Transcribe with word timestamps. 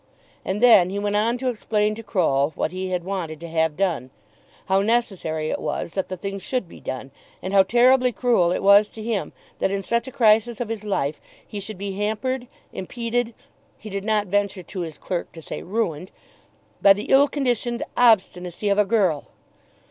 And 0.43 0.63
then 0.63 0.89
he 0.89 0.97
went 0.97 1.15
on 1.15 1.37
to 1.37 1.47
explain 1.47 1.93
to 1.93 2.01
Croll 2.01 2.53
what 2.55 2.71
he 2.71 2.89
had 2.89 3.03
wanted 3.03 3.39
to 3.41 3.47
have 3.49 3.77
done, 3.77 4.09
how 4.65 4.81
necessary 4.81 5.51
it 5.51 5.59
was 5.59 5.91
that 5.91 6.09
the 6.09 6.17
thing 6.17 6.39
should 6.39 6.67
be 6.67 6.79
done, 6.79 7.11
and 7.39 7.53
how 7.53 7.61
terribly 7.61 8.11
cruel 8.11 8.51
it 8.51 8.63
was 8.63 8.89
to 8.89 9.03
him 9.03 9.31
that 9.59 9.69
in 9.69 9.83
such 9.83 10.07
a 10.07 10.11
crisis 10.11 10.59
of 10.59 10.69
his 10.69 10.83
life 10.83 11.21
he 11.45 11.59
should 11.59 11.77
be 11.77 11.91
hampered, 11.91 12.47
impeded, 12.73 13.35
he 13.77 13.91
did 13.91 14.03
not 14.03 14.25
venture 14.25 14.63
to 14.63 14.79
his 14.79 14.97
clerk 14.97 15.31
to 15.33 15.39
say 15.43 15.61
ruined, 15.61 16.09
by 16.81 16.93
the 16.93 17.03
ill 17.11 17.27
conditioned 17.27 17.83
obstinacy 17.95 18.69
of 18.69 18.79
a 18.79 18.85
girl! 18.85 19.27